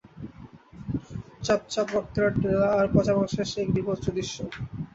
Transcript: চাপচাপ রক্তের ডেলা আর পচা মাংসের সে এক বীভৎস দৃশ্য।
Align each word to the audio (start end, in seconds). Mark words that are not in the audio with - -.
চাপচাপ 1.43 1.87
রক্তের 1.95 2.27
ডেলা 2.35 2.69
আর 2.79 2.85
পচা 2.93 3.13
মাংসের 3.17 3.47
সে 3.51 3.57
এক 3.63 3.69
বীভৎস 3.75 4.05
দৃশ্য। 4.15 4.37